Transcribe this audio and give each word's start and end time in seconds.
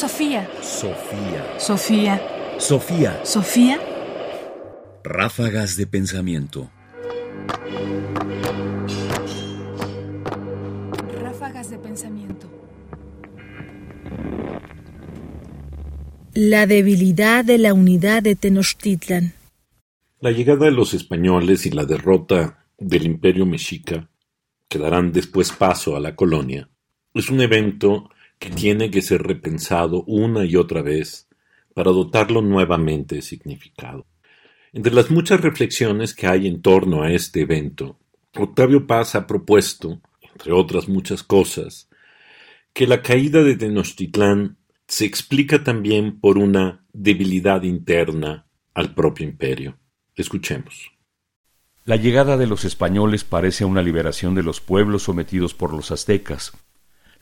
Sofía. 0.00 0.48
Sofía. 0.62 1.58
Sofía. 1.58 2.22
Sofía. 2.58 3.20
Sofía. 3.22 3.78
Ráfagas 5.04 5.76
de 5.76 5.86
pensamiento. 5.86 6.70
Ráfagas 11.20 11.68
de 11.68 11.76
pensamiento. 11.76 12.50
La 16.32 16.66
debilidad 16.66 17.44
de 17.44 17.58
la 17.58 17.74
unidad 17.74 18.22
de 18.22 18.36
Tenochtitlan. 18.36 19.34
La 20.20 20.30
llegada 20.30 20.64
de 20.64 20.72
los 20.72 20.94
españoles 20.94 21.66
y 21.66 21.72
la 21.72 21.84
derrota 21.84 22.64
del 22.78 23.04
imperio 23.04 23.44
mexica, 23.44 24.08
que 24.66 24.78
darán 24.78 25.12
después 25.12 25.52
paso 25.52 25.94
a 25.94 26.00
la 26.00 26.16
colonia, 26.16 26.70
es 27.12 27.28
un 27.28 27.42
evento 27.42 28.08
que 28.40 28.50
tiene 28.50 28.90
que 28.90 29.02
ser 29.02 29.22
repensado 29.22 30.02
una 30.06 30.44
y 30.46 30.56
otra 30.56 30.82
vez 30.82 31.28
para 31.74 31.92
dotarlo 31.92 32.40
nuevamente 32.40 33.16
de 33.16 33.22
significado. 33.22 34.06
Entre 34.72 34.92
las 34.92 35.10
muchas 35.10 35.42
reflexiones 35.42 36.14
que 36.14 36.26
hay 36.26 36.48
en 36.48 36.62
torno 36.62 37.02
a 37.02 37.12
este 37.12 37.42
evento, 37.42 37.98
Octavio 38.34 38.86
Paz 38.86 39.14
ha 39.14 39.26
propuesto, 39.26 40.00
entre 40.22 40.52
otras 40.52 40.88
muchas 40.88 41.22
cosas, 41.22 41.88
que 42.72 42.86
la 42.86 43.02
caída 43.02 43.42
de 43.42 43.56
Tenochtitlán 43.56 44.56
se 44.88 45.04
explica 45.04 45.62
también 45.62 46.18
por 46.18 46.38
una 46.38 46.84
debilidad 46.92 47.62
interna 47.62 48.46
al 48.72 48.94
propio 48.94 49.26
imperio. 49.26 49.76
Escuchemos. 50.16 50.92
La 51.84 51.96
llegada 51.96 52.36
de 52.38 52.46
los 52.46 52.64
españoles 52.64 53.22
parece 53.24 53.64
una 53.64 53.82
liberación 53.82 54.34
de 54.34 54.42
los 54.42 54.60
pueblos 54.60 55.02
sometidos 55.02 55.52
por 55.52 55.74
los 55.74 55.90
aztecas. 55.90 56.52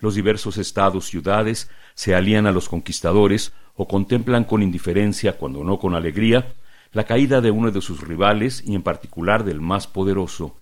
Los 0.00 0.14
diversos 0.14 0.58
estados, 0.58 1.06
ciudades, 1.06 1.70
se 1.94 2.14
alían 2.14 2.46
a 2.46 2.52
los 2.52 2.68
conquistadores 2.68 3.52
o 3.74 3.88
contemplan 3.88 4.44
con 4.44 4.62
indiferencia, 4.62 5.36
cuando 5.36 5.64
no 5.64 5.78
con 5.78 5.94
alegría, 5.94 6.52
la 6.92 7.04
caída 7.04 7.40
de 7.40 7.50
uno 7.50 7.70
de 7.70 7.80
sus 7.80 8.06
rivales 8.06 8.62
y 8.66 8.74
en 8.74 8.82
particular 8.82 9.44
del 9.44 9.60
más 9.60 9.86
poderoso, 9.86 10.56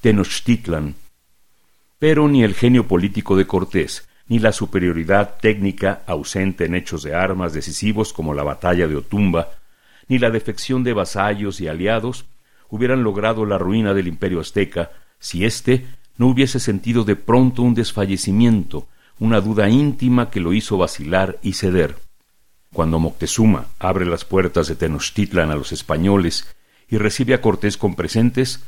Tenochtitlan. 0.00 0.94
Pero 1.98 2.28
ni 2.28 2.42
el 2.42 2.54
genio 2.54 2.86
político 2.86 3.36
de 3.36 3.46
Cortés, 3.46 4.08
ni 4.28 4.38
la 4.38 4.52
superioridad 4.52 5.36
técnica 5.40 6.02
ausente 6.06 6.64
en 6.64 6.74
hechos 6.74 7.02
de 7.02 7.14
armas 7.14 7.52
decisivos 7.52 8.12
como 8.12 8.32
la 8.32 8.42
batalla 8.42 8.86
de 8.86 8.96
Otumba, 8.96 9.50
ni 10.08 10.18
la 10.18 10.30
defección 10.30 10.84
de 10.84 10.92
vasallos 10.92 11.60
y 11.60 11.68
aliados 11.68 12.26
hubieran 12.68 13.02
logrado 13.02 13.44
la 13.44 13.58
ruina 13.58 13.94
del 13.94 14.08
imperio 14.08 14.40
azteca 14.40 14.92
si 15.18 15.44
éste 15.44 15.86
no 16.20 16.26
hubiese 16.26 16.60
sentido 16.60 17.04
de 17.04 17.16
pronto 17.16 17.62
un 17.62 17.72
desfallecimiento, 17.72 18.86
una 19.20 19.40
duda 19.40 19.70
íntima 19.70 20.30
que 20.30 20.38
lo 20.38 20.52
hizo 20.52 20.76
vacilar 20.76 21.38
y 21.42 21.54
ceder. 21.54 21.96
Cuando 22.74 22.98
Moctezuma 22.98 23.68
abre 23.78 24.04
las 24.04 24.26
puertas 24.26 24.68
de 24.68 24.74
Tenochtitlan 24.74 25.50
a 25.50 25.54
los 25.54 25.72
españoles 25.72 26.46
y 26.90 26.98
recibe 26.98 27.32
a 27.32 27.40
Cortés 27.40 27.78
con 27.78 27.94
presentes, 27.94 28.60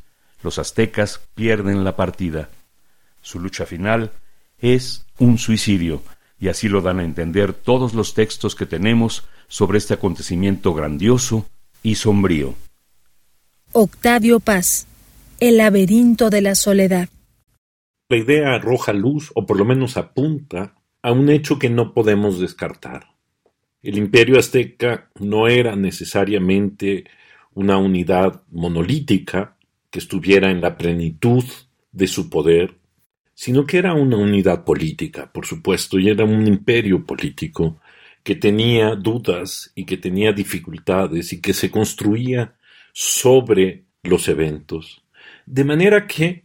los 0.42 0.58
aztecas 0.58 1.20
pierden 1.34 1.84
la 1.84 1.94
partida. 1.94 2.48
Su 3.20 3.38
lucha 3.38 3.66
final 3.66 4.12
es 4.58 5.04
un 5.18 5.36
suicidio, 5.36 6.02
y 6.40 6.48
así 6.48 6.70
lo 6.70 6.80
dan 6.80 7.00
a 7.00 7.04
entender 7.04 7.52
todos 7.52 7.92
los 7.92 8.14
textos 8.14 8.54
que 8.54 8.64
tenemos 8.64 9.24
sobre 9.48 9.76
este 9.76 9.92
acontecimiento 9.92 10.72
grandioso 10.72 11.44
y 11.82 11.96
sombrío. 11.96 12.54
Octavio 13.72 14.40
Paz. 14.40 14.86
El 15.38 15.58
laberinto 15.58 16.30
de 16.30 16.40
la 16.40 16.54
soledad. 16.54 17.10
La 18.12 18.18
idea 18.18 18.52
arroja 18.52 18.92
luz, 18.92 19.32
o 19.34 19.46
por 19.46 19.56
lo 19.56 19.64
menos 19.64 19.96
apunta, 19.96 20.74
a 21.00 21.12
un 21.12 21.30
hecho 21.30 21.58
que 21.58 21.70
no 21.70 21.94
podemos 21.94 22.38
descartar. 22.38 23.06
El 23.82 23.96
imperio 23.96 24.38
azteca 24.38 25.08
no 25.18 25.48
era 25.48 25.76
necesariamente 25.76 27.04
una 27.54 27.78
unidad 27.78 28.42
monolítica 28.50 29.56
que 29.90 29.98
estuviera 29.98 30.50
en 30.50 30.60
la 30.60 30.76
plenitud 30.76 31.42
de 31.90 32.06
su 32.06 32.28
poder, 32.28 32.74
sino 33.32 33.64
que 33.64 33.78
era 33.78 33.94
una 33.94 34.18
unidad 34.18 34.62
política, 34.62 35.32
por 35.32 35.46
supuesto, 35.46 35.98
y 35.98 36.10
era 36.10 36.26
un 36.26 36.46
imperio 36.46 37.06
político 37.06 37.80
que 38.22 38.34
tenía 38.34 38.94
dudas 38.94 39.72
y 39.74 39.86
que 39.86 39.96
tenía 39.96 40.34
dificultades 40.34 41.32
y 41.32 41.40
que 41.40 41.54
se 41.54 41.70
construía 41.70 42.56
sobre 42.92 43.84
los 44.02 44.28
eventos. 44.28 45.02
De 45.46 45.64
manera 45.64 46.06
que, 46.06 46.44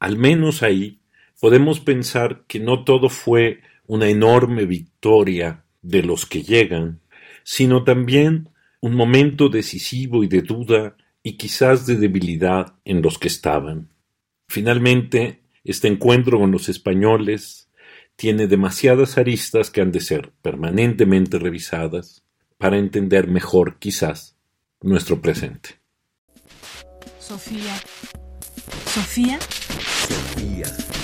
al 0.00 0.18
menos 0.18 0.64
ahí, 0.64 0.98
podemos 1.40 1.80
pensar 1.80 2.44
que 2.46 2.60
no 2.60 2.84
todo 2.84 3.08
fue 3.08 3.60
una 3.86 4.08
enorme 4.08 4.66
victoria 4.66 5.64
de 5.82 6.02
los 6.02 6.26
que 6.26 6.42
llegan, 6.42 7.00
sino 7.42 7.84
también 7.84 8.48
un 8.80 8.94
momento 8.94 9.48
decisivo 9.48 10.24
y 10.24 10.28
de 10.28 10.42
duda 10.42 10.96
y 11.22 11.36
quizás 11.36 11.86
de 11.86 11.96
debilidad 11.96 12.74
en 12.84 13.02
los 13.02 13.18
que 13.18 13.28
estaban. 13.28 13.88
Finalmente, 14.48 15.40
este 15.64 15.88
encuentro 15.88 16.38
con 16.38 16.50
los 16.50 16.68
españoles 16.68 17.70
tiene 18.16 18.46
demasiadas 18.46 19.18
aristas 19.18 19.70
que 19.70 19.80
han 19.80 19.90
de 19.90 20.00
ser 20.00 20.32
permanentemente 20.42 21.38
revisadas 21.38 22.22
para 22.58 22.78
entender 22.78 23.26
mejor 23.28 23.78
quizás 23.78 24.36
nuestro 24.80 25.20
presente. 25.20 25.80
Sofía. 27.18 27.74
Sofía. 28.86 29.38
Sofía. 29.40 31.03